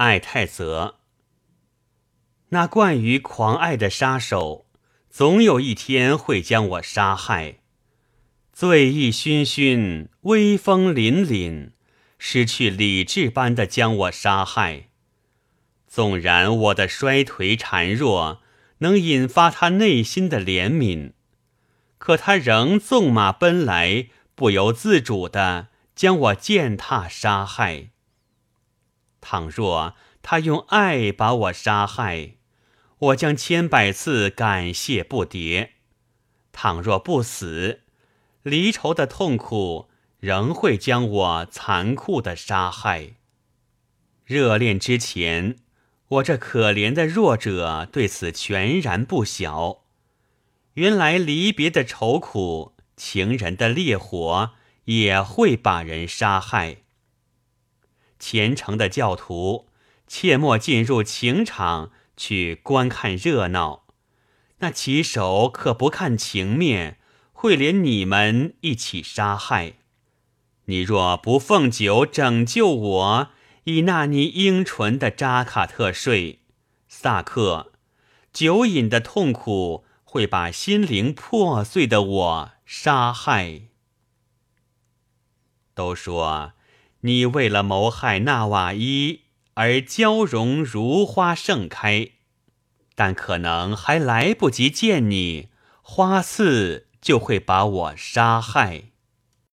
[0.00, 0.96] 爱太泽。
[2.48, 4.64] 那惯于狂爱的杀手，
[5.10, 7.58] 总有一天会将我杀害。
[8.50, 11.72] 醉意醺醺，威风凛凛，
[12.16, 14.88] 失去理智般的将我杀害。
[15.86, 18.40] 纵然我的衰颓孱弱
[18.78, 21.12] 能引发他内心的怜悯，
[21.98, 27.90] 可他仍纵马奔来，不由自主的将我践踏杀害。
[29.20, 32.34] 倘若他用爱把我杀害，
[32.98, 35.70] 我将千百次感谢不迭；
[36.52, 37.80] 倘若不死，
[38.42, 43.12] 离愁的痛苦仍会将我残酷的杀害。
[44.24, 45.56] 热恋之前，
[46.08, 49.84] 我这可怜的弱者对此全然不晓。
[50.74, 54.52] 原来离别的愁苦，情人的烈火
[54.84, 56.78] 也会把人杀害。
[58.20, 59.66] 虔诚的教徒，
[60.06, 63.86] 切莫进入情场去观看热闹。
[64.58, 66.98] 那棋手可不看情面。
[67.42, 69.76] 会连你们一起杀害。
[70.66, 73.28] 你若不奉酒拯救我，
[73.64, 76.40] 以纳尼英纯的扎卡特税，
[76.86, 77.72] 萨克，
[78.30, 83.62] 酒瘾的痛苦会把心灵破碎的我杀害。
[85.72, 86.52] 都说
[87.00, 89.22] 你为了谋害纳瓦伊
[89.54, 92.10] 而娇容如花盛开，
[92.94, 95.48] 但可能还来不及见你
[95.82, 96.88] 花刺。
[97.00, 98.89] 就会把我杀害。